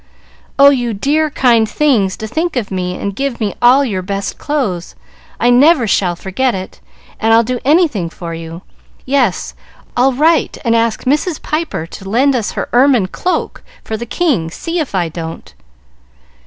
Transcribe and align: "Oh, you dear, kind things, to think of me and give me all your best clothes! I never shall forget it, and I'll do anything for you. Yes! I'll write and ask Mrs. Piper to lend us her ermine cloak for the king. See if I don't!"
"Oh, 0.57 0.71
you 0.71 0.95
dear, 0.95 1.29
kind 1.29 1.69
things, 1.69 2.17
to 2.17 2.27
think 2.27 2.55
of 2.55 2.71
me 2.71 2.97
and 2.97 3.15
give 3.15 3.39
me 3.39 3.53
all 3.61 3.85
your 3.85 4.01
best 4.01 4.39
clothes! 4.39 4.95
I 5.39 5.51
never 5.51 5.85
shall 5.85 6.15
forget 6.15 6.55
it, 6.55 6.79
and 7.19 7.35
I'll 7.35 7.43
do 7.43 7.59
anything 7.63 8.09
for 8.09 8.33
you. 8.33 8.63
Yes! 9.05 9.53
I'll 9.95 10.13
write 10.13 10.57
and 10.65 10.75
ask 10.75 11.03
Mrs. 11.03 11.39
Piper 11.39 11.85
to 11.85 12.09
lend 12.09 12.35
us 12.35 12.53
her 12.53 12.67
ermine 12.73 13.09
cloak 13.09 13.61
for 13.83 13.95
the 13.95 14.07
king. 14.07 14.49
See 14.49 14.79
if 14.79 14.95
I 14.95 15.07
don't!" 15.07 15.53